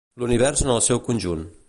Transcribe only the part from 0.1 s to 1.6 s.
L'univers en el seu conjunt.